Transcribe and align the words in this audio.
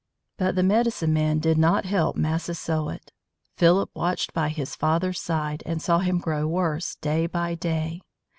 But 0.39 0.55
the 0.55 0.63
medicine 0.63 1.13
man 1.13 1.37
did 1.37 1.59
not 1.59 1.85
help 1.85 2.15
Massasoit. 2.15 3.11
Philip 3.55 3.91
watched 3.93 4.33
by 4.33 4.49
his 4.49 4.75
father's 4.75 5.19
side 5.21 5.61
and 5.63 5.79
saw 5.79 5.99
him 5.99 6.17
grow 6.17 6.47
worse 6.47 6.95
day 6.95 7.27
by 7.27 7.53
day. 7.53 8.01